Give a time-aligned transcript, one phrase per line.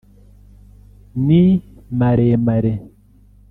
[1.25, 1.43] ni
[1.99, 2.73] maremare